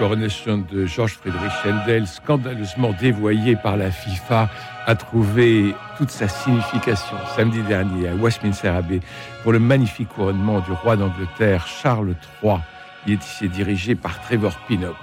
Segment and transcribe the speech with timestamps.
[0.00, 4.48] Coronation de Georges Friedrich Händel, scandaleusement dévoyé par la FIFA,
[4.86, 9.00] a trouvé toute sa signification samedi dernier à Westminster Abbey
[9.42, 12.60] pour le magnifique couronnement du roi d'Angleterre Charles III.
[13.06, 14.96] Il est ici dirigé par Trevor Pinnock.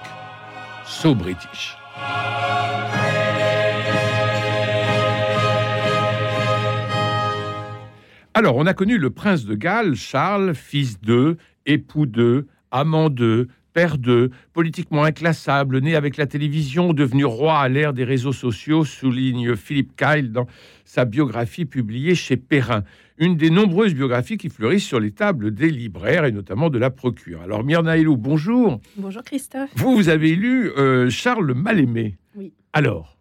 [0.84, 1.78] So British.
[8.34, 13.48] Alors, on a connu le prince de Galles, Charles, fils d'eux, époux d'eux, amant d'eux,
[13.78, 18.84] père d'eux, politiquement inclassable, né avec la télévision, devenu roi à l'ère des réseaux sociaux,
[18.84, 20.48] souligne Philippe Kyle dans
[20.84, 22.84] sa biographie publiée chez Perrin.
[23.20, 26.90] Une des nombreuses biographies qui fleurissent sur les tables des libraires et notamment de la
[26.90, 27.44] procure.
[27.44, 28.82] Alors, Myrna bonjour.
[28.96, 29.70] Bonjour Christophe.
[29.76, 32.18] Vous, vous avez lu euh, Charles Mal-Aimé.
[32.36, 32.54] Oui.
[32.74, 33.16] Alors?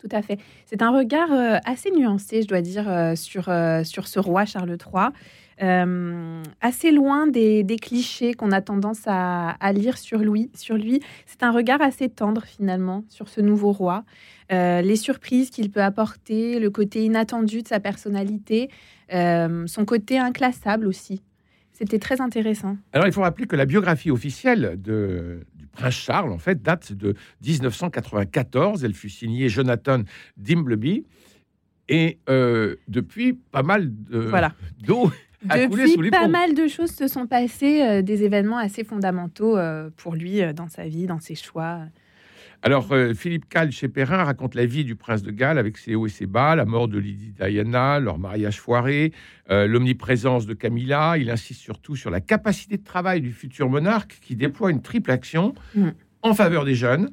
[0.00, 0.38] Tout à fait.
[0.64, 3.50] C'est un regard euh, assez nuancé, je dois dire, euh, sur,
[3.84, 5.10] sur ce roi Charles III.
[5.58, 10.50] Assez loin des, clichés qu'on a tendance à, lire sur lui.
[10.54, 11.00] Sur lui.
[11.26, 14.04] C'est un regard assez tendre finalement sur ce nouveau roi.
[14.50, 18.70] les surprises qu'il peut apporter, le côté inattendu de sa personnalité,
[19.10, 21.22] son côté inclassable aussi.
[21.72, 22.76] C'était très intéressant.
[22.92, 25.40] Alors il faut rappeler que la biographie officielle de,
[25.72, 27.14] Prince Charles, en fait, date de
[27.44, 28.84] 1994.
[28.84, 30.02] Elle fut signée Jonathan
[30.36, 31.04] Dimbleby.
[31.88, 33.90] Et euh, depuis, pas mal
[34.78, 35.10] d'eau
[35.48, 39.56] coulé sous les pas mal de choses se sont passées, euh, des événements assez fondamentaux
[39.56, 41.80] euh, pour lui dans sa vie, dans ses choix.
[42.64, 45.96] Alors, euh, Philippe Cal chez Perrin raconte la vie du prince de Galles avec ses
[45.96, 49.12] hauts et ses bas, la mort de Lady Diana, leur mariage foiré,
[49.50, 51.16] euh, l'omniprésence de Camilla.
[51.18, 55.10] Il insiste surtout sur la capacité de travail du futur monarque qui déploie une triple
[55.10, 55.88] action mm.
[56.22, 57.10] en faveur des jeunes,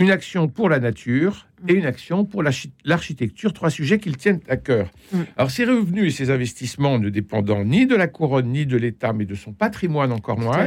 [0.00, 4.56] une action pour la nature et une action pour l'architecture, trois sujets qu'il tiennent à
[4.56, 4.90] cœur.
[5.12, 5.18] Mm.
[5.36, 9.12] Alors, ses revenus et ses investissements ne dépendant ni de la couronne ni de l'État,
[9.12, 10.66] mais de son patrimoine encore moins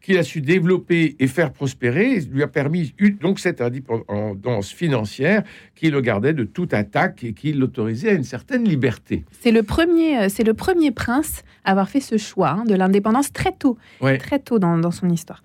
[0.00, 5.42] qu'il a su développer et faire prospérer, lui a permis donc cette indépendance financière
[5.74, 9.24] qui le gardait de toute attaque et qui l'autorisait à une certaine liberté.
[9.40, 12.74] C'est le premier, euh, c'est le premier prince à avoir fait ce choix hein, de
[12.74, 15.42] l'indépendance très tôt, très tôt dans, son histoire.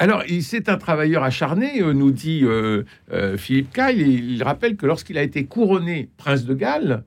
[0.00, 2.84] Alors, c'est un travailleur acharné, euh, nous dit euh,
[3.36, 4.00] Philippe Kyle.
[4.00, 7.04] Il rappelle que lorsqu'il a été couronné prince de Galles,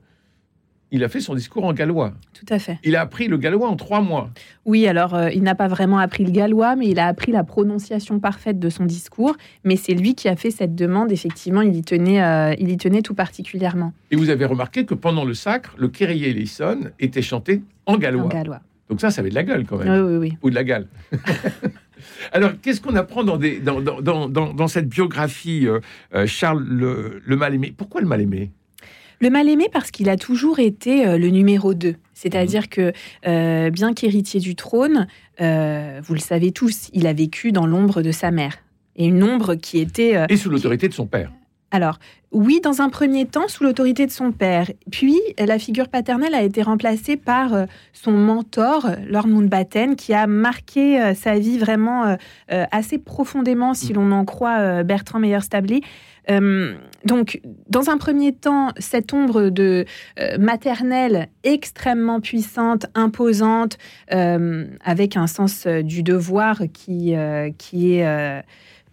[0.94, 2.12] il a fait son discours en gallois.
[2.34, 2.78] Tout à fait.
[2.84, 4.30] Il a appris le gallois en trois mois.
[4.64, 7.42] Oui, alors euh, il n'a pas vraiment appris le gallois, mais il a appris la
[7.42, 9.34] prononciation parfaite de son discours.
[9.64, 11.10] Mais c'est lui qui a fait cette demande.
[11.10, 13.92] Effectivement, il y tenait, euh, il y tenait tout particulièrement.
[14.12, 18.26] Et vous avez remarqué que pendant le sacre, le Kyrie eleison était chanté en gallois.
[18.26, 18.60] En gallois.
[18.88, 19.88] Donc ça, ça avait de la gueule quand même.
[19.88, 20.38] Oui, oui, oui.
[20.42, 20.86] Ou de la gale.
[22.32, 27.36] Alors, qu'est-ce qu'on apprend dans, des, dans, dans, dans, cette biographie, euh, Charles le, le
[27.36, 27.72] mal-aimé?
[27.76, 28.50] Pourquoi le mal-aimé?
[29.20, 31.94] Le mal-aimé parce qu'il a toujours été euh, le numéro 2.
[32.12, 32.68] C'est-à-dire mhm.
[32.68, 32.92] que,
[33.26, 35.06] euh, bien qu'héritier du trône,
[35.40, 38.58] euh, vous le savez tous, il a vécu dans l'ombre de sa mère.
[38.96, 40.24] Et une ombre qui était...
[40.28, 41.32] Et sous l'autorité de son père.
[41.74, 41.98] Alors,
[42.30, 44.70] oui, dans un premier temps, sous l'autorité de son père.
[44.92, 51.14] Puis, la figure paternelle a été remplacée par son mentor, Lord Mountbatten, qui a marqué
[51.16, 52.16] sa vie vraiment
[52.48, 53.96] assez profondément, si mm.
[53.96, 55.80] l'on en croit Bertrand Meyer-Stabley.
[56.30, 56.74] Euh,
[57.04, 59.84] donc, dans un premier temps, cette ombre de
[60.18, 63.78] euh, maternelle extrêmement puissante, imposante,
[64.12, 67.14] euh, avec un sens du devoir qui,
[67.58, 68.44] qui est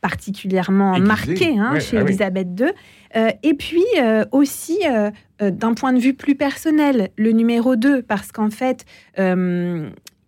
[0.02, 3.24] particulièrement marqué hein, chez ah Elisabeth II.
[3.44, 3.86] et puis
[4.32, 4.80] aussi,
[5.40, 8.86] d'un point de vue plus personnel, le numéro 2, parce qu'en fait,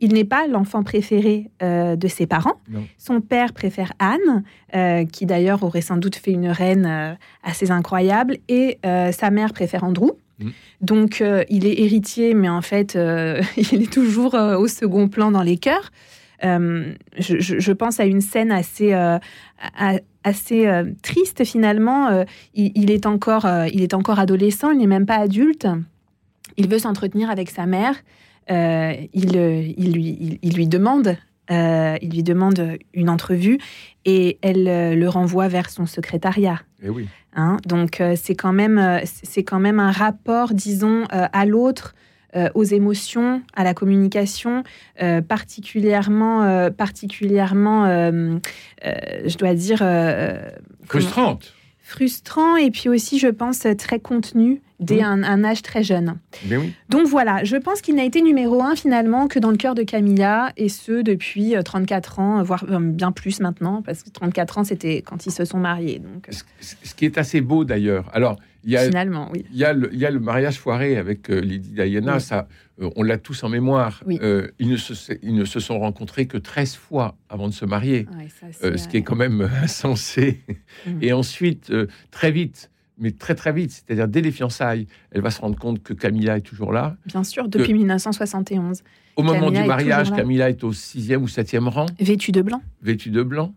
[0.03, 2.59] il n'est pas l'enfant préféré euh, de ses parents.
[2.97, 4.43] Son père préfère Anne,
[4.75, 9.53] euh, qui d'ailleurs aurait sans doute fait une reine euh, assez incroyable, et sa mère
[9.53, 10.11] préfère Andrew.
[10.39, 10.49] Mm.
[10.81, 12.95] Donc il est héritier, mais en fait,
[13.57, 15.89] il est toujours au second plan dans les cœurs.
[16.43, 18.93] Je, pense à une scène assez,
[20.23, 22.25] assez triste finalement.
[22.53, 25.67] Il, est encore, il est encore adolescent, il n'est même pas adulte.
[26.57, 27.95] Il veut s'entretenir avec sa mère.
[28.51, 29.35] Euh, il,
[29.77, 31.15] il, lui, il, lui, demande,
[31.49, 33.57] euh, il lui demande une entrevue
[34.05, 36.59] et elle euh, le renvoie vers son secrétariat.
[36.81, 37.07] Et eh oui.
[37.35, 41.95] Hein, donc c'est quand même c'est quand même un rapport, disons, à l'autre.
[42.53, 44.63] Aux émotions, à la communication,
[45.27, 47.85] particulièrement, particulièrement,
[48.83, 49.83] je dois dire,
[50.85, 51.53] frustrante.
[51.85, 55.05] Frustrant et puis aussi, je pense, très contenu dès Mmh.
[55.05, 56.17] un, un âge très jeune.
[56.49, 56.73] Oui.
[56.89, 59.83] Donc voilà, je pense qu'il n'a été numéro un finalement que dans le cœur de
[59.83, 64.57] Camilla, et ce depuis euh, 34 ans, voire euh, bien plus maintenant, parce que 34
[64.59, 65.99] ans c'était quand ils se sont mariés.
[65.99, 68.09] Donc euh, Ce, ce qui est assez beau d'ailleurs.
[68.13, 69.43] Alors, il y a, finalement, oui.
[69.51, 72.21] il y, a le, il y a le mariage foiré avec euh, Lady Diana, Oui.
[72.21, 72.47] ça,
[72.81, 74.01] euh, on l'a tous en mémoire.
[74.07, 74.17] Oui.
[74.23, 77.65] Euh, ils, ne se, ils ne se sont rencontrés que 13 fois avant de se
[77.65, 80.39] marier, Ouais, ça, c'est, euh, ce qui est quand même insensé.
[80.87, 80.99] Mhm.
[81.01, 82.69] Et ensuite, euh, très vite,
[83.03, 86.37] mais très très vite, c'est-à-dire dès les fiançailles, elle va se rendre compte que Camilla
[86.37, 86.95] est toujours là.
[87.05, 88.81] Bien sûr, depuis 1971,
[89.17, 90.11] Au moment Camilla du mariage.
[90.11, 92.61] Camilla est au sixième ou septième rang, vêtue de blanc.
[92.81, 93.53] vêtue de blanc.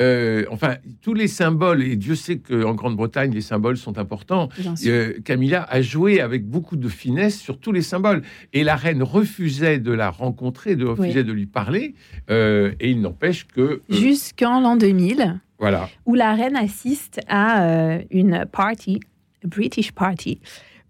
[0.00, 4.48] Euh, enfin, tous les symboles, et Dieu sait qu'en Grande-Bretagne, les symboles sont importants.
[4.86, 8.22] Euh, Camilla a joué avec beaucoup de finesse sur tous les symboles.
[8.52, 11.94] Et la reine refusait de la rencontrer, de refusait de lui parler.
[12.30, 13.82] Euh, et il n'empêche que.
[13.88, 15.88] Jusqu'en l'an 2000, voilà.
[16.06, 19.00] où la reine assiste à euh, une party,
[19.44, 20.40] a British party,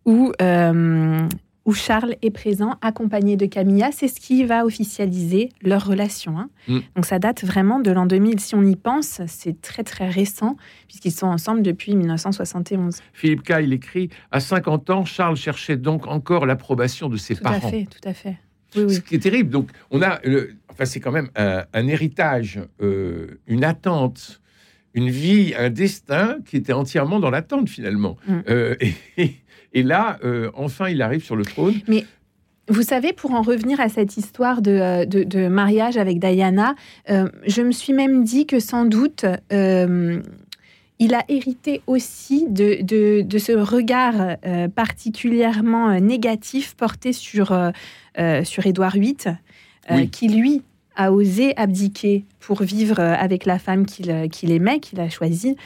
[0.04, 1.18] où, euh,
[1.64, 3.90] où Charles est présent, accompagné de Camilla.
[3.90, 6.38] C'est ce qui va officialiser leur relation.
[6.38, 6.50] hein.
[6.68, 6.78] Mm.
[6.96, 8.38] Donc ça date vraiment de l'an 2000.
[8.40, 10.56] Si on y pense, c'est très très récent,
[10.88, 13.00] puisqu'ils sont ensemble depuis 1971.
[13.12, 17.42] Philippe K, il écrit À 50 ans, Charles cherchait donc encore l'approbation de ses Tout
[17.46, 17.70] à parents.
[17.70, 18.36] fait, tout à fait.
[18.76, 18.94] Oui, oui.
[18.94, 19.50] Ce qui est terrible.
[19.50, 20.18] Donc, on a.
[20.24, 24.40] le- enfin, c'est quand même un, un héritage, euh, une attente,
[24.94, 28.16] une vie, un destin qui était entièrement dans l'attente, finalement.
[28.28, 28.32] Mm.
[28.48, 28.74] Euh,
[29.16, 29.32] et,
[29.72, 31.74] et là, euh, enfin, il arrive sur le trône.
[32.68, 36.74] Vous savez, pour en revenir à cette histoire de, euh, de- de mariage avec Diana,
[37.10, 39.26] euh, je me suis même dit que sans doute,
[41.00, 48.44] il a hérité aussi de, de- de ce regard euh, particulièrement négatif porté sur, euh,
[48.44, 50.08] sur Édouard VIII, euh, Oui.
[50.08, 50.62] qui lui
[50.96, 55.08] a osé abdiquer pour vivre euh, avec la femme qu'il euh, qu'il aimait, qu'il a
[55.08, 55.56] choisie.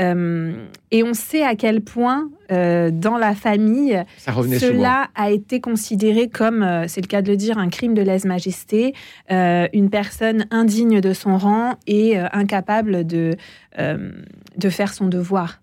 [0.00, 0.52] Euh,
[0.92, 6.62] et on sait à quel point, euh, dans la famille, cela a été considéré comme,
[6.62, 8.94] euh, c'est le cas de le dire, un crime de lèse-majesté,
[9.28, 13.36] une personne indigne de son rang et incapable de,
[13.76, 15.60] de faire son devoir.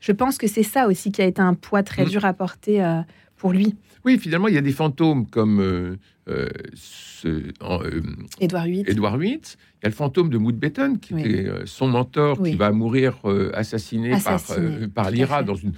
[0.00, 2.08] Je pense que c'est ça aussi qui a été un poids très Mm.
[2.08, 2.82] dur à porter
[3.38, 3.74] pour lui,
[4.04, 5.96] Oui, finalement, il y a des fantômes comme euh,
[6.28, 8.00] euh, ce- euh,
[8.40, 8.84] Édouard VIII.
[8.86, 9.32] Édouard VIII.
[9.34, 11.22] Il y a le fantôme de Mountbatten, qui Oui.
[11.22, 12.52] était euh, son mentor, Oui.
[12.52, 15.72] qui va mourir euh, assassiné, Assassiné, par, euh, par l'IRA dans une,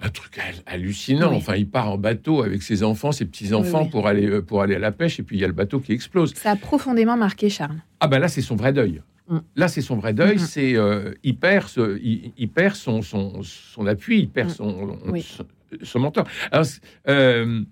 [0.00, 1.30] un truc hal- hallucinant.
[1.30, 1.36] Oui.
[1.36, 3.90] Enfin, il part en bateau avec ses enfants, ses petits-enfants Oui, oui.
[3.90, 5.92] Pour, aller, pour aller à la pêche, et puis il y a le bateau qui
[5.92, 6.34] explose.
[6.34, 7.80] Ça a profondément marqué Charles.
[8.00, 9.00] Ah ben là, c'est son vrai deuil.
[9.28, 9.38] Mm.
[9.56, 10.38] Là, c'est son vrai deuil.
[10.38, 10.44] Mhm.
[10.44, 14.54] C'est euh, il perd, ce- il, il perd son, son, son appui, il perd Mm.
[14.54, 15.22] son, Oui.
[15.22, 15.44] son,
[15.82, 16.26] son mentor.
[16.50, 16.66] Alors,
[17.08, 17.62] euh,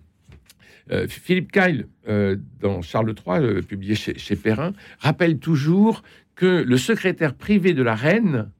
[0.90, 6.02] euh, Philippe Kyle, euh, dans Charles III, publié chez, chez Perrin, rappelle toujours
[6.34, 8.50] que le secrétaire privé de la reine,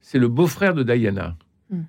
[0.00, 1.36] c'est le beau-frère de Diana.
[1.70, 1.80] Mm.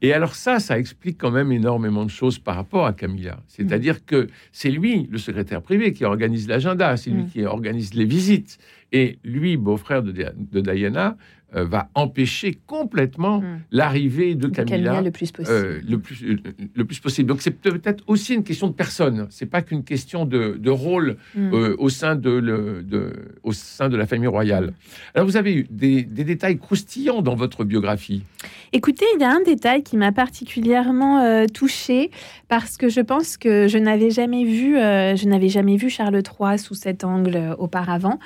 [0.00, 3.40] Et alors ça, ça explique quand même énormément de choses par rapport à Camilla.
[3.46, 7.28] C'est-à-dire que c'est lui, le secrétaire privé, qui organise l'agenda, c'est lui Mm.
[7.28, 8.58] qui organise les visites.
[8.92, 11.16] Et lui, beau-frère de, Dia- de Diana,
[11.54, 13.60] euh, va empêcher complètement Mm.
[13.72, 15.54] l'arrivée de De Camilla, Camilla le plus possible.
[15.54, 16.36] euh, le, plus, euh,
[16.74, 17.28] le plus possible.
[17.28, 19.26] Donc c'est peut-être aussi une question de personne.
[19.28, 21.52] C'est pas qu'une question de, de rôle Mm.
[21.52, 24.72] euh, au, sein de le- de- au sein de la famille royale.
[25.14, 28.22] Alors vous avez eu des, des détails croustillants dans votre biographie.
[28.72, 32.10] Écoutez, il y a un détail qui m'a particulièrement touchée
[32.48, 36.58] parce que je pense que je n'avais jamais vu, je n'avais jamais vu Charles III
[36.58, 38.18] sous cet angle auparavant.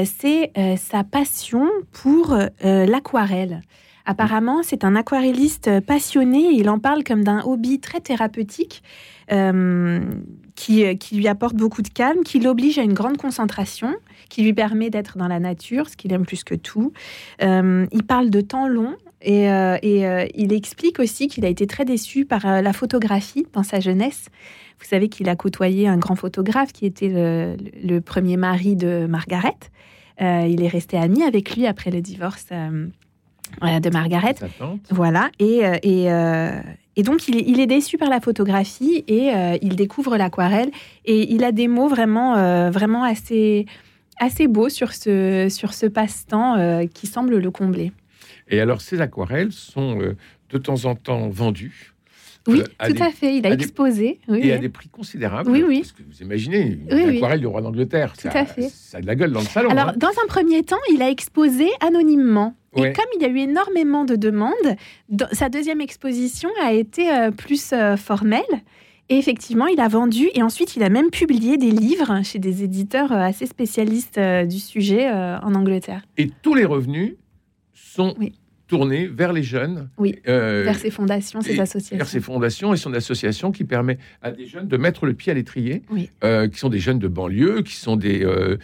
[0.00, 3.62] Euh, c'est euh, sa passion pour euh, l'aquarelle.
[4.06, 6.50] Apparemment, c'est un aquarelliste passionné.
[6.52, 8.82] Il en parle comme d'un hobby très thérapeutique
[10.56, 13.94] qui, lui apporte beaucoup de calme, qui l'oblige à une grande concentration,
[14.28, 16.92] qui lui permet d'être dans la nature, ce qu'il aime plus que tout.
[17.40, 21.66] Il parle de temps long et, euh, et, euh, il explique aussi qu'il a été
[21.66, 24.26] très déçu par euh, la photographie dans sa jeunesse.
[24.78, 29.06] Vous savez qu'il a côtoyé un grand photographe qui était le, le premier mari de
[29.06, 29.56] Margaret.
[30.20, 34.34] Il est resté ami avec lui après le divorce de Margaret.
[34.90, 36.04] Voilà, et, et,
[36.96, 39.30] et donc il, est- il est déçu par la photographie et
[39.62, 40.70] il découvre l'aquarelle
[41.04, 43.64] et il a des mots vraiment, vraiment assez,
[44.18, 47.92] assez beaux sur ce, sur ce passe-temps qui semble le combler.
[48.50, 50.16] Et alors ces aquarelles sont euh,
[50.50, 51.92] de temps en temps vendues.
[52.48, 54.18] Oui, Euh, à tout des- à fait, il a des- exposé.
[54.26, 55.50] Oui, et à des prix considérables.
[55.50, 55.80] Oui, oui.
[55.80, 58.30] Parce que vous imaginez, une Oui, aquarelle du roi d'Angleterre, ça,
[58.70, 59.68] ça a de la gueule dans le salon.
[59.68, 59.94] Alors, hein.
[59.96, 62.54] dans un premier temps, il a exposé anonymement.
[62.76, 64.54] Et comme il y a eu énormément de demandes,
[65.10, 68.42] dans- sa deuxième exposition a été euh, plus euh, formelle.
[69.10, 72.62] Et effectivement, il a vendu et ensuite il a même publié des livres chez des
[72.62, 76.02] éditeurs assez spécialistes euh, du sujet en Angleterre.
[76.16, 77.16] Et tous les revenus
[77.90, 78.32] sont Oui.
[78.70, 79.88] Tourné vers les jeunes.
[79.98, 81.96] Oui, euh, vers ses fondations, ses associations.
[81.96, 85.32] Vers ses fondations et son association qui permet à des jeunes de mettre le pied
[85.32, 85.82] à l'étrier,
[86.22, 88.58] euh, qui sont des jeunes de banlieue, qui sont des, euh,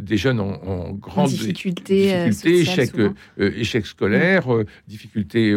[0.00, 4.48] des jeunes en, grande difficulté, difficulté échec, scolaire,
[4.88, 5.54] difficulté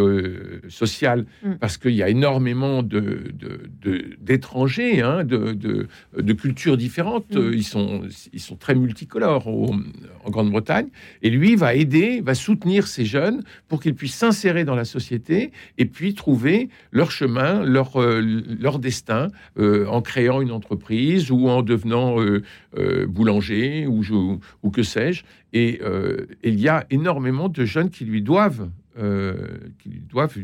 [0.69, 1.55] sociale, mm.
[1.55, 5.87] parce qu'il y a énormément d'étrangers, de, de, hein, de,
[6.21, 7.35] de, cultures différentes.
[7.35, 7.51] Mm.
[7.51, 10.89] Ils, sont, ils sont très multicolores en Grande-Bretagne.
[11.23, 14.84] Et lui va aider, va soutenir ces jeunes pour qu'ils qu'ils puissent s'insérer dans la
[14.84, 18.20] société et puis trouver leur chemin, leur, euh,
[18.60, 22.44] leur destin euh, en créant une entreprise ou en devenant euh,
[23.08, 24.01] boulanger ou,
[24.62, 25.24] ou que sais-je.
[25.53, 25.79] Et,
[26.44, 28.70] il y a énormément de jeunes qui lui doivent,
[29.79, 30.38] qui lui doivent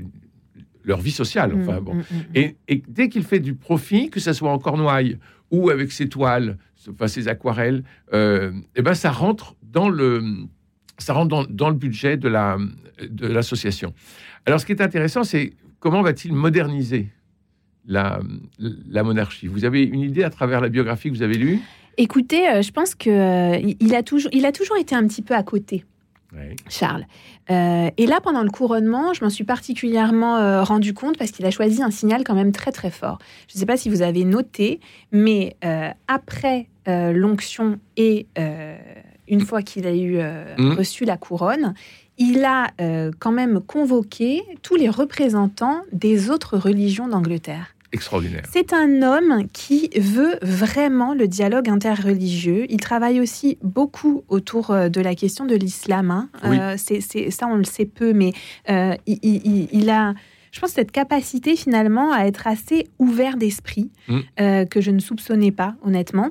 [0.86, 1.54] leur vie sociale.
[1.54, 1.96] Enfin, mmh, bon.
[1.96, 5.18] Mmh, mmh, et, et, dès qu'il fait du profit, que ce soit en cornouaille
[5.52, 6.58] ou avec ses toiles,
[6.90, 7.84] enfin ses aquarelles,
[8.14, 10.48] et eh ben ça rentre dans le
[11.04, 12.58] ça rentre dans, le budget de la
[13.02, 13.94] de l'association.
[14.46, 17.10] Alors, ce qui est intéressant, c'est comment va-t-il moderniser
[17.86, 18.20] la,
[18.60, 19.48] la monarchie?
[19.48, 21.60] Vous avez une idée à travers la biographie que vous avez lue?
[21.98, 25.22] Écoutez, euh, je pense que euh, il, a toujours, il a toujours été un petit
[25.22, 25.86] peu à côté.
[26.68, 27.06] Charles.
[27.52, 31.52] Euh, et là, pendant le couronnement, je m'en suis particulièrement rendu compte parce qu'il a
[31.52, 33.20] choisi un signal quand même très très fort.
[33.48, 34.80] Je ne sais pas si vous avez noté,
[35.12, 35.56] mais
[36.08, 38.26] après l'onction et
[39.28, 40.74] une fois qu'il a eu mmh.
[40.74, 41.74] reçu la couronne,
[42.18, 47.76] il a euh, quand même convoqué tous les représentants des autres religions d'Angleterre.
[47.92, 48.44] Extraordinaire.
[48.52, 52.66] C'est un homme qui veut vraiment le dialogue interreligieux.
[52.70, 56.10] Il travaille aussi beaucoup autour euh, de la question de l'islam.
[56.10, 56.30] Hein.
[56.44, 58.34] Euh, c'est, ça, on le sait peu, mais
[58.68, 60.14] il, a
[60.52, 64.66] je pense, cette capacité finalement à être assez ouvert d'esprit, mm.
[64.70, 66.30] que je ne soupçonnais pas, honnêtement.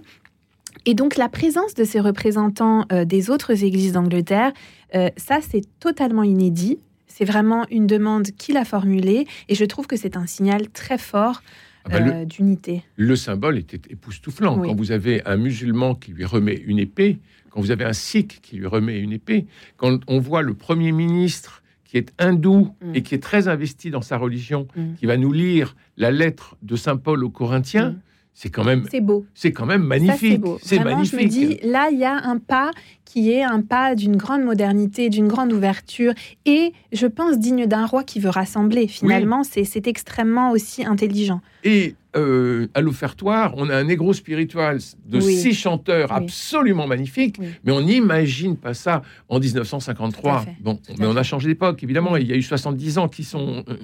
[0.86, 4.52] Et donc la présence de ces représentants euh, des autres églises d'Angleterre,
[4.94, 6.78] euh, ça c'est totalement inédit.
[7.06, 10.98] C'est vraiment une demande qu'il a formulée et je trouve que c'est un signal très
[10.98, 11.42] fort
[11.84, 12.82] ah bah, euh, d'unité.
[12.96, 14.58] Le symbole était époustouflant.
[14.58, 17.18] Quand vous avez un musulman qui lui remet une épée,
[17.50, 19.46] quand vous avez un sikh qui lui remet une épée,
[19.76, 22.94] quand on voit le Premier ministre qui est hindou mm.
[22.94, 24.94] et qui est très investi dans sa religion, mm.
[24.94, 28.00] qui va nous lire la lettre de Saint Paul aux Corinthiens, mm
[28.34, 29.26] c'est quand même c'est beau.
[29.34, 30.42] C'est quand même magnifique.
[30.62, 32.70] c'est magnifique je me dis là il y a un pas
[33.04, 36.14] qui est un pas d'une grande modernité d'une grande ouverture.
[36.46, 38.88] Et je pense digne d'un roi qui veut rassembler.
[38.88, 41.40] Finalement c'est extrêmement aussi intelligent.
[41.64, 47.72] Et euh, à l'offertoire, on a un négro spirituel de six chanteurs absolument magnifiques, mais
[47.72, 50.44] on n'imagine pas ça en 1953.
[50.60, 52.16] Bon, mais on a changé d'époque, évidemment.
[52.16, 53.76] Il y a eu 70 ans qui sont euh,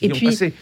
[0.00, 0.54] et puis, passé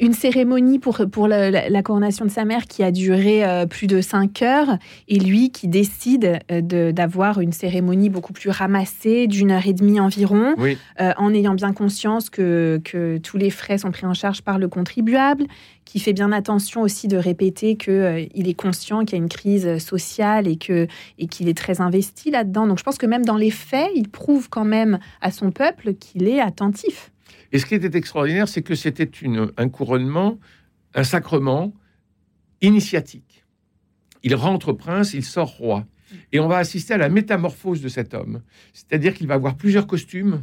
[0.00, 4.00] une cérémonie pour, pour la, coronation de sa mère qui a duré euh, plus de
[4.00, 9.66] cinq heures et lui qui décide euh, d'avoir une cérémonie beaucoup plus ramassée, d'une heure
[9.66, 10.54] et demie environ,
[11.00, 14.58] euh, en ayant bien conscience que, que, tous les frais sont pris en charge par
[14.58, 15.44] le contribuable,
[15.84, 19.28] qui fait bien attention aussi de répéter qu'il il est conscient qu'il y a une
[19.28, 20.88] crise sociale et qu'il
[21.18, 22.66] et qu'il est très investi là-dedans.
[22.66, 25.94] Donc je pense que même dans les faits, il prouve quand même à son peuple
[25.94, 27.10] qu'il est attentif.
[27.54, 29.08] Et ce qui était extraordinaire, c'est que c'était
[29.56, 30.40] un couronnement,
[30.92, 31.72] un sacrement
[32.60, 33.44] initiatique.
[34.24, 35.86] Il rentre prince, il sort roi.
[36.32, 38.42] Et on va assister à la métamorphose de cet homme.
[38.72, 40.42] C'est-à-dire qu'il va avoir plusieurs costumes,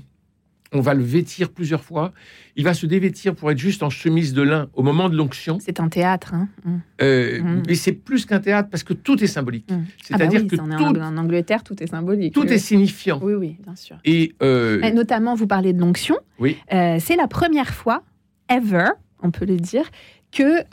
[0.73, 2.13] on va le vêtir plusieurs fois.
[2.55, 5.57] Il va se dévêtir pour être juste en chemise de lin au moment de l'onction.
[5.59, 6.33] C'est un théâtre.
[6.33, 6.77] Hein mm.
[7.01, 7.63] Euh, mm.
[7.67, 9.69] Mais c'est plus qu'un théâtre parce que tout est symbolique.
[9.69, 9.83] Mm.
[10.01, 12.33] C'est-à-dire ah bah que tout, en Angleterre, tout est symbolique.
[12.33, 13.19] Tout est signifiant.
[13.21, 13.97] Oui, oui, bien sûr.
[14.05, 16.15] Et euh, notamment, vous parlez de l'onction.
[16.39, 16.57] Oui.
[16.73, 18.03] Euh, c'est la première fois
[18.49, 18.89] ever,
[19.21, 19.89] on peut le dire,
[20.31, 20.63] que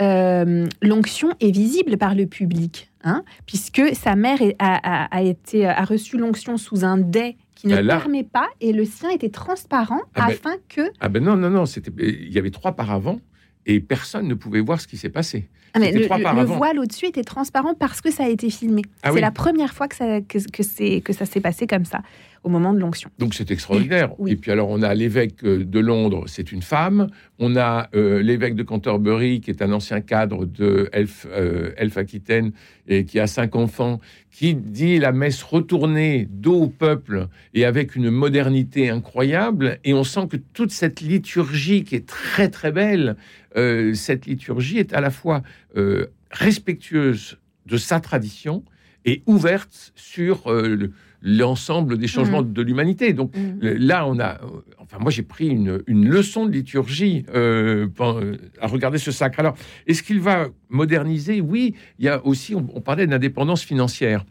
[0.86, 6.56] l'onction est visible par le public, hein, puisque sa mère a, été, a reçu l'onction
[6.56, 10.54] sous un dais qui ne permet pas, et le sien était transparent ah ben, afin
[10.68, 10.92] que...
[11.00, 13.18] Ah ben non, non, non, c'était, il y avait trois paravents,
[13.66, 15.48] et personne ne pouvait voir ce qui s'est passé.
[15.74, 16.06] Ah mais le,
[16.44, 18.82] voile au-dessus était transparent parce que ça a été filmé.
[19.02, 22.00] Ah c'est la première fois que ça, que, que, que ça s'est passé comme ça
[22.48, 23.10] au moment de l'onction.
[23.18, 24.10] Donc c'est extraordinaire.
[24.26, 27.08] Et puis alors on a l'évêque euh, de Londres, c'est une femme.
[27.38, 32.52] On a euh, l'évêque de Canterbury, qui est un ancien cadre de Elf, euh, Aquitaine
[32.86, 34.00] et qui a cinq enfants,
[34.30, 39.78] qui dit la messe retournée dos au peuple et avec une modernité incroyable.
[39.84, 43.16] Et on sent que toute cette liturgie qui est très très belle,
[43.94, 45.42] cette liturgie est à la fois
[46.30, 48.62] respectueuse de sa tradition
[49.04, 52.52] et ouverte sur le l'ensemble des changements mm.
[52.52, 53.12] de l'humanité.
[53.12, 53.60] Donc mm.
[53.60, 54.38] là, on a,
[54.78, 57.88] enfin moi j'ai pris une, leçon de liturgie euh,
[58.60, 59.40] à regarder ce sacre.
[59.40, 59.54] Alors,
[59.86, 61.40] est-ce qu'il va moderniser?
[61.40, 64.24] Oui, il y a aussi, on, parlait d'indépendance financière.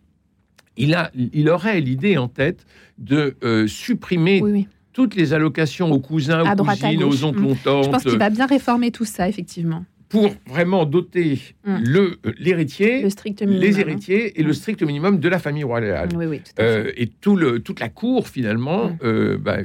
[0.77, 2.65] Il, a, il aurait l'idée en tête
[2.97, 7.85] de euh, supprimer toutes les allocations aux cousins, aux cousines, aux oncles, aux tantes.
[7.85, 11.77] Je pense qu'il va bien réformer tout ça, effectivement pour vraiment doter mm.
[11.83, 13.07] le euh, l'héritier,
[13.41, 14.53] les héritiers et le mm.
[14.53, 16.09] strict minimum de la famille royale.
[16.59, 18.97] euh, et tout le, toute la cour, finalement, mm.
[19.03, 19.57] euh, bah,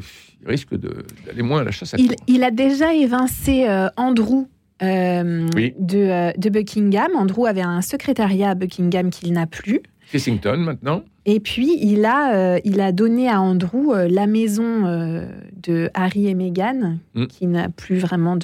[0.45, 4.47] risque d'aller moins à la chasse à il, il a déjà évincé euh, Andrew
[4.81, 7.13] de, de, Buckingham.
[7.15, 9.81] Andrew avait un secrétariat à Buckingham qu'il n'a plus.
[10.11, 11.05] Kensington maintenant.
[11.25, 15.27] Et puis, il a, euh, il a donné à Andrew euh, la maison euh,
[15.63, 17.27] de Harry et Meghan, mm.
[17.27, 18.37] qui n'a plus vraiment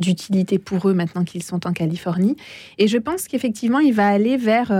[0.00, 2.36] d'utilité pour eux maintenant qu'ils sont en Californie.
[2.78, 4.72] Et je pense qu'effectivement, il va aller vers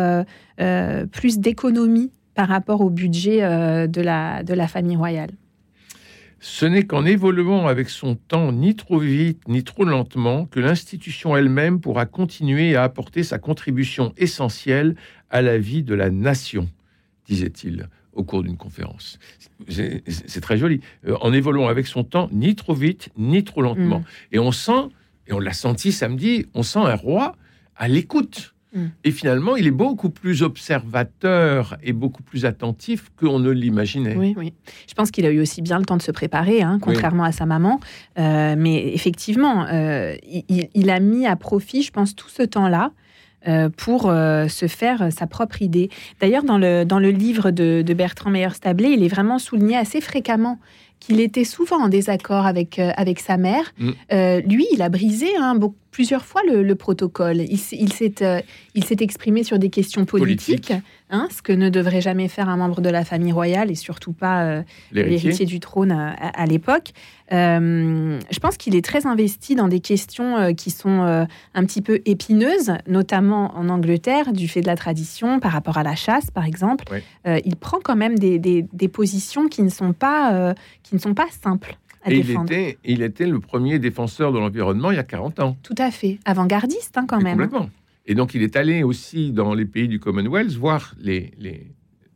[1.12, 3.40] plus d'économie par rapport au budget
[3.88, 5.30] de, la, de la famille royale.
[6.40, 11.36] Ce n'est qu'en évoluant avec son temps, ni trop vite, ni trop lentement, que l'institution
[11.36, 14.94] elle-même pourra continuer à apporter sa contribution essentielle
[15.30, 16.68] à la vie de la nation
[17.28, 19.18] disait-il au cours d'une conférence.
[19.68, 20.80] C'est très joli.
[21.06, 24.00] Euh, en évoluant avec son temps, ni trop vite, ni trop lentement.
[24.00, 24.04] Mm.
[24.32, 24.88] Et on sent,
[25.28, 27.36] et on l'a senti samedi, on sent un roi
[27.76, 28.54] à l'écoute.
[28.74, 28.86] Mm.
[29.04, 34.16] Et finalement, il est beaucoup plus observateur et beaucoup plus attentif qu'on ne l'imaginait.
[34.16, 34.52] Oui, oui.
[34.88, 37.32] Je pense qu'il a eu aussi bien le temps de se préparer, hein, contrairement à
[37.32, 37.78] sa maman.
[38.18, 42.92] Euh, mais effectivement, euh, il, il, a mis à profit, je pense, tout ce temps-là
[43.76, 45.90] pour euh, se faire sa propre idée.
[46.20, 50.58] D'ailleurs, dans le, dans le livre de, Bertrand Meyer-Stablé, il est vraiment souligné assez fréquemment
[51.00, 53.72] qu'il était souvent en désaccord avec, euh, avec sa mère.
[53.78, 53.90] Mm.
[54.46, 55.56] lui, il a brisé hein,
[55.92, 57.36] plusieurs fois le, protocole.
[57.38, 57.60] Il,
[58.74, 60.72] il s'est exprimé sur des questions politiques.
[61.10, 64.12] Hein, ce que ne devrait jamais faire un membre de la famille royale et surtout
[64.12, 66.90] pas euh, l'héritier du trône euh, à, l'époque.
[67.32, 72.00] Euh, je pense qu'il est très investi dans des questions qui sont un petit peu
[72.04, 76.44] épineuses, notamment en Angleterre, du fait de la tradition par rapport à la chasse, par
[76.44, 76.84] exemple.
[77.26, 81.28] il prend quand même des, des, positions qui ne sont pas, qui ne sont pas
[81.42, 81.78] simples.
[82.04, 85.40] À et il était, il était le premier défenseur de l'environnement il y a 40
[85.40, 85.56] ans.
[85.62, 86.18] Tout à fait.
[86.24, 87.38] Avant-gardiste, hein, quand même.
[87.38, 87.68] Complètement.
[88.08, 91.66] Et donc, il est allé aussi dans les pays du Commonwealth voir les, les,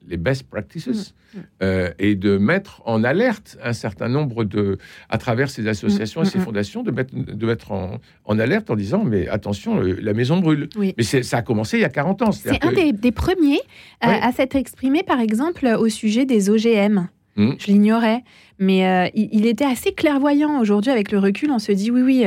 [0.09, 1.43] les best practices mm, mm.
[1.63, 4.77] Euh, et de mettre en alerte un certain nombre de,
[5.09, 8.71] à travers ces associations et ces mm, fondations, de mettre, de mettre en, en, alerte
[8.71, 10.69] en disant mais attention, la maison brûle.
[10.77, 12.33] Mais ça a commencé il y a 40 ans.
[12.33, 13.61] C'est un des, des, premiers
[14.05, 17.09] euh, à s'être exprimé, par exemple, au sujet des OGM.
[17.37, 18.25] Je l'ignorais,
[18.59, 21.51] mais euh, il, il, était assez clairvoyant aujourd'hui avec le recul.
[21.51, 22.25] On se dit oui, oui,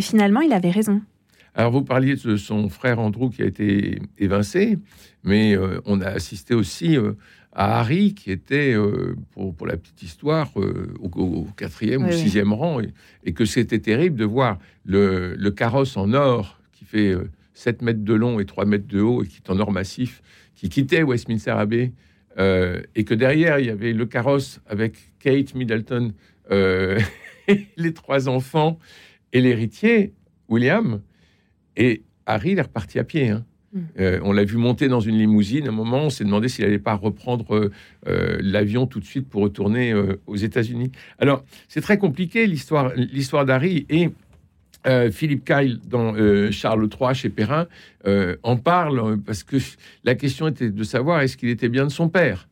[0.00, 1.02] finalement, il avait raison.
[1.54, 4.78] Alors, vous parliez de son frère Andrew qui a été évincé,
[5.24, 7.12] mais euh, on a assisté aussi euh,
[7.52, 12.80] à Harry qui était, euh, pour, la petite histoire, au, quatrième ou sixième rang,
[13.24, 17.14] et, que c'était terrible de voir le, carrosse en or qui fait
[17.54, 20.22] 7 mètres de long et 3 mètres de haut et qui est en or massif,
[20.54, 21.92] qui quittait Westminster Abbey,
[22.38, 26.12] et que derrière, il y avait le carrosse avec Kate Middleton,
[26.50, 28.78] les trois enfants
[29.32, 30.14] et l'héritier,
[30.48, 31.00] William.
[31.80, 33.30] Et Harry, il est reparti à pied.
[33.30, 33.44] Hein.
[33.72, 33.80] Hmm.
[33.98, 35.66] Euh, on l'a vu monter dans une limousine.
[35.66, 37.70] À un moment, on s'est demandé s'il n'allait pas reprendre euh,
[38.06, 39.94] euh, l'avion tout de suite pour retourner
[40.26, 40.92] aux États-Unis.
[41.18, 44.10] Alors, c'est très compliqué l'histoire, l'histoire d'Harry et
[45.12, 46.14] Philippe Kyle dans
[46.50, 47.66] Charles III chez Perrin
[48.42, 49.58] en parle parce que
[50.04, 52.48] la question était de savoir est-ce qu'il était bien de son père.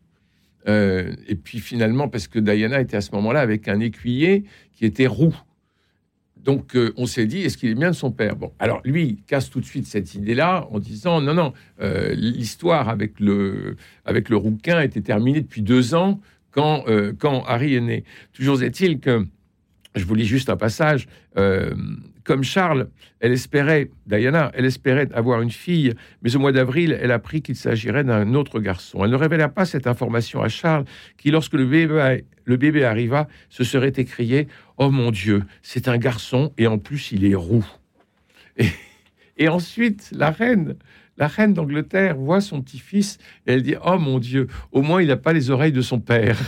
[0.67, 5.07] et puis finalement, parce que Diana était à ce moment-là avec un écuyer qui était
[5.07, 5.35] roux.
[6.49, 8.35] Donc, euh, on s'est dit, est-ce qu'il est bien de son père?
[8.35, 12.89] Bon, alors lui, casse tout de suite cette idée-là en disant, non, non, euh, l'histoire
[12.89, 17.83] avec le, avec le rouquin était terminée depuis deux ans quand, euh, quand Harry est
[17.83, 18.05] né.
[18.33, 19.27] Toujours est-il que,
[19.95, 21.07] je vous lis juste un passage,
[22.29, 27.11] comme Charles, elle espérait, Diana, elle espérait avoir une fille, mais au mois d'avril, elle
[27.11, 29.03] apprit qu'il s'agirait d'un autre garçon.
[29.03, 30.85] Elle ne révéla pas cette information à Charles,
[31.17, 36.67] qui, lorsque le bébé, arriva, se serait écrié Oh mon Dieu, c'est un garçon, et
[36.67, 37.67] en plus, il est roux.
[39.39, 40.77] Et, ensuite, la reine,
[41.19, 45.09] la reine d'Angleterre voit son petit-fils et elle dit Oh mon Dieu, au moins il
[45.09, 46.39] n'a pas les oreilles de son père.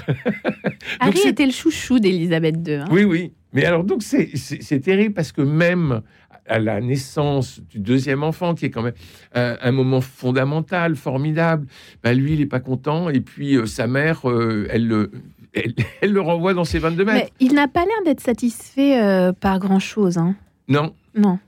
[1.00, 2.74] Harry était le chouchou d'Élisabeth II.
[2.74, 2.85] Hein.
[2.90, 3.33] Oui, oui.
[3.52, 6.02] Mais alors, donc, c'est terrible parce que même
[6.46, 8.94] à la naissance du deuxième enfant, qui est quand même
[9.35, 11.66] un, moment fondamental, formidable,
[12.02, 13.09] bah, lui, il n'est pas content.
[13.09, 15.11] Et puis, euh, sa mère, euh, elle, le,
[15.52, 15.74] elle,
[16.12, 17.24] le renvoie dans ses 22 mètres.
[17.24, 20.18] Mais il n'a pas l'air d'être satisfait euh, par grand-chose.
[20.18, 20.35] Hein.
[20.68, 20.94] Non.
[21.14, 21.38] Non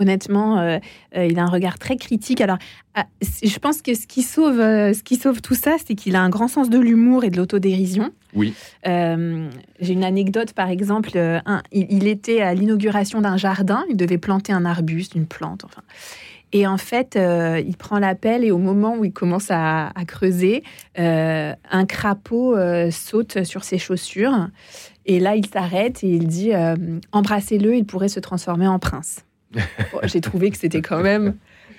[0.00, 0.78] honnêtement, euh,
[1.16, 2.40] euh, il a un regard très critique.
[2.40, 2.58] Alors,
[2.94, 3.04] ah,
[3.42, 6.22] je pense que ce qui sauve, euh, ce qui sauve tout ça, c'est qu'il a
[6.22, 8.10] un grand sens de l'humour et de l'autodérision.
[8.34, 8.54] Oui.
[8.84, 11.10] J'ai une anecdote, par exemple.
[11.72, 13.84] il, était à l'inauguration d'un jardin.
[13.90, 15.82] Il devait planter un arbuste, une plante, enfin.
[16.52, 20.64] Et en fait, euh, il prend l'appel et au moment où il commence à, creuser,
[20.98, 22.56] euh, un crapaud
[22.90, 24.48] saute sur ses chaussures.
[25.06, 26.50] Et là, il s'arrête et il dit
[27.12, 29.24] Embrassez-le, il pourrait se transformer en prince.
[30.04, 31.34] J'ai trouvé que c'était quand même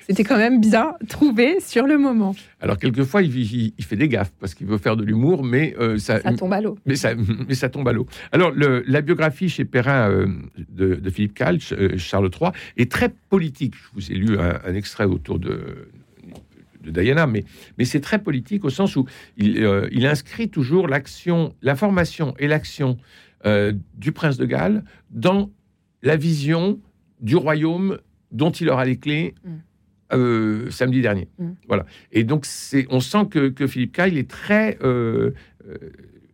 [0.07, 2.35] c'était quand même bien trouvé sur le moment.
[2.59, 6.19] Alors, quelquefois, il, fait des gaffes parce qu'il veut faire de l'humour, mais euh, ça,
[6.19, 6.77] tombe à l'eau.
[6.85, 7.13] Mais ça,
[7.47, 8.07] mais ça tombe à l'eau.
[8.31, 10.27] Alors, la biographie chez Perrin euh,
[10.69, 13.75] de, Philippe Kalch, euh, Charles III, est très politique.
[13.75, 15.87] Je vous ai lu un, extrait autour de,
[16.83, 17.43] de Diana, mais,
[17.77, 19.05] mais c'est très politique au sens où
[19.37, 22.97] il, il inscrit toujours l'action, la formation et l'action
[23.95, 25.49] du prince de Galles dans
[26.03, 26.79] la vision
[27.21, 27.99] du royaume
[28.31, 29.35] dont il aura les clés.
[29.43, 29.49] Mm.
[30.13, 31.29] Euh, samedi dernier.
[31.39, 31.51] Mm.
[31.67, 31.85] Voilà.
[32.11, 34.77] Et donc, c'est, on sent que, Philippe Kyle est très.
[34.83, 35.31] Euh,
[35.67, 35.77] euh,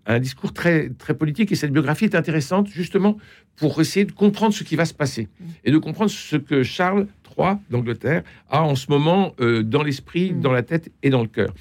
[0.10, 3.18] un discours très, très politique et cette biographie est intéressante justement
[3.58, 5.46] pour essayer de comprendre ce qui va se passer mm.
[5.66, 10.54] et de comprendre ce que Charles III d'Angleterre a en ce moment dans l'esprit, dans
[10.54, 11.54] la tête et dans le cœur.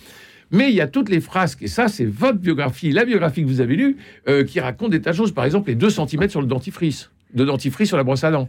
[0.52, 3.48] Mais il y a toutes les phrases, et ça, c'est votre biographie, la biographie que
[3.48, 3.96] vous avez lue,
[4.46, 5.32] qui raconte des tas de choses.
[5.32, 8.48] Par exemple, les 2 cm sur le dentifrice, de dentifrice sur la brosse à dents.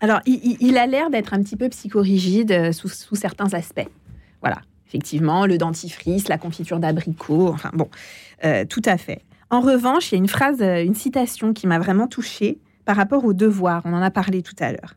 [0.00, 3.88] Alors, il, a l'air d'être un petit peu psychorigide euh, sous, certains aspects.
[4.40, 7.88] Voilà, effectivement, le dentifrice, la confiture d'abricot, enfin bon,
[8.44, 9.20] euh, tout à fait.
[9.50, 12.96] En revanche, il y a une phrase, euh, une citation qui m'a vraiment touchée par
[12.96, 13.82] rapport au devoir.
[13.84, 14.94] On en a parlé tout à l'heure.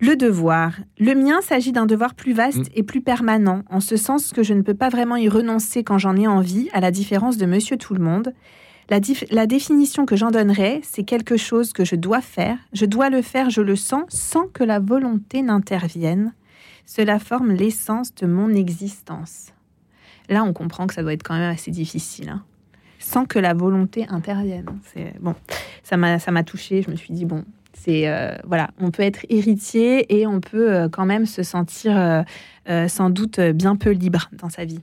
[0.00, 0.72] Le devoir.
[0.98, 2.76] Le mien s'agit d'un devoir plus vaste mm.
[2.76, 5.98] et plus permanent, en ce sens que je ne peux pas vraiment y renoncer quand
[5.98, 8.32] j'en ai envie, à la différence de Monsieur Tout le Monde,
[8.90, 13.22] la, définition que j'en donnerais, c'est quelque chose que je dois faire, je dois le
[13.22, 16.32] faire, je le sens, sans que la volonté n'intervienne.
[16.86, 19.48] Cela forme l'essence de mon existence.
[20.28, 22.28] Là, on comprend que ça doit être quand même assez difficile.
[22.28, 22.44] Hein.
[22.98, 24.66] sans que la volonté intervienne.
[24.92, 25.34] C'est bon,
[25.82, 26.82] ça m'a touché.
[26.82, 27.44] Je me suis dit bon,
[27.74, 32.24] c'est euh, voilà, on peut être héritier et on peut euh, quand même se sentir
[32.68, 34.80] euh, sans doute bien peu libre dans sa vie.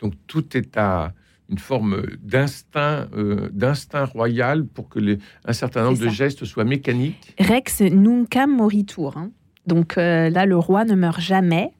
[0.00, 1.12] Donc tout est à
[1.50, 6.64] une forme d'instinct, euh, d'instinct royal pour que les, un certain nombre de gestes soient
[6.64, 7.34] mécaniques.
[7.38, 9.16] Rex nuncam moritur.
[9.16, 9.30] Hein.
[9.66, 11.70] Donc euh, là, le roi ne meurt jamais.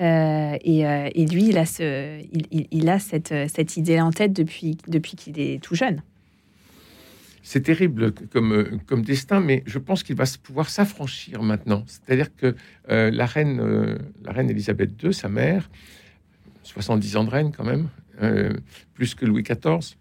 [0.00, 5.14] Euh, et, lui, il a, ce, il, a cette, cette, idée en tête depuis, depuis
[5.14, 6.02] qu'il est tout jeune.
[7.42, 11.84] C'est terrible comme, comme destin, mais je pense qu'il va pouvoir s'affranchir maintenant.
[11.86, 12.54] C'est-à-dire que
[12.88, 15.68] la reine, la reine Elisabeth II, sa mère,
[16.62, 17.88] 70 ans de reine quand même,
[18.22, 18.52] euh,
[18.94, 19.96] plus que Louis XIV,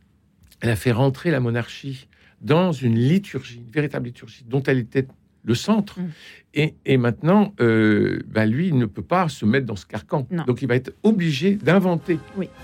[0.62, 2.08] elle a fait rentrer la monarchie
[2.42, 5.08] dans une liturgie, une véritable liturgie, dont elle était
[5.44, 6.00] le centre.
[6.00, 6.70] Mm.
[6.86, 10.28] Et, maintenant, euh, bah, lui, il ne peut pas se mettre dans ce carcan.
[10.48, 12.18] Donc, il va être obligé d'inventer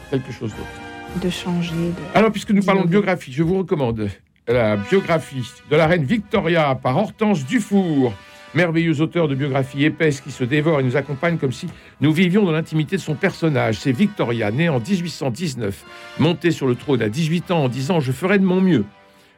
[0.09, 1.21] quelque chose d'autre.
[1.23, 1.75] De changer.
[2.13, 4.09] Alors, puisque nous parlons de biographie, je vous recommande
[4.47, 8.13] la biographie de la reine Victoria par Hortense Dufour
[8.55, 11.67] merveilleux auteur de biographies épaisses qui se dévore et nous accompagne comme si
[12.01, 13.77] nous vivions dans l'intimité de son personnage.
[13.79, 15.83] C'est Victoria, née en 1819,
[16.19, 18.85] montée sur le trône à 18 ans en disant Je ferai de mon mieux.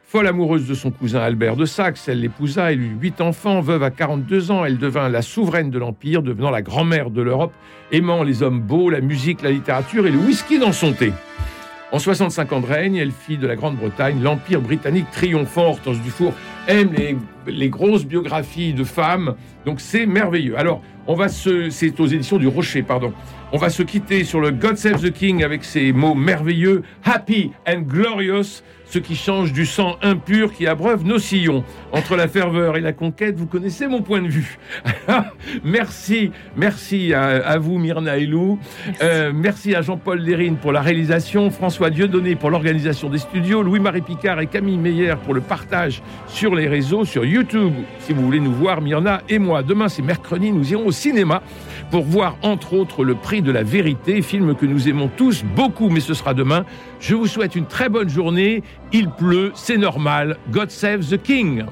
[0.04, 3.82] Folle amoureuse de son cousin Albert de Saxe, elle l'épousa, elle eut huit enfants, veuve
[3.82, 7.52] à 42 ans, elle devint la souveraine de l'Empire, devenant la grand-mère de l'Europe,
[7.92, 11.12] aimant les hommes beaux, la musique, la littérature et le whisky dans son thé.
[11.90, 15.68] En 65 ans de règne, elle fit de la Grande-Bretagne l'Empire britannique triomphant.
[15.68, 16.34] Hortense Dufour
[16.68, 19.34] aime les, les, grosses biographies de femmes,
[19.66, 20.56] donc c'est merveilleux.
[20.56, 23.12] Alors, on va se, c'est aux éditions du Rocher, pardon.
[23.50, 27.50] On va se quitter sur le God Save the King avec ces mots merveilleux, happy
[27.66, 31.64] and glorious ce qui change du sang impur qui abreuve nos sillons.
[31.92, 34.58] Entre la ferveur et la conquête, vous connaissez mon point de vue.
[35.64, 38.58] merci, merci à, vous Myrna et Lou.
[38.86, 43.62] Merci, euh, merci à Jean-Paul Lérine pour la réalisation, François Dieudonné pour l'organisation des studios,
[43.62, 47.72] Louis-Marie Picard et Camille Meyer pour le partage sur les réseaux, sur YouTube.
[48.00, 51.42] Si vous voulez nous voir, Myrna et moi, demain c'est mercredi, nous irons au cinéma
[51.90, 55.88] pour voir entre autres Le Prix de la Vérité, film que nous aimons tous beaucoup,
[55.88, 56.64] mais ce sera demain.
[57.00, 58.62] Je vous souhaite une très bonne journée.
[58.92, 60.36] Il pleut, c'est normal.
[60.50, 61.64] God save the King.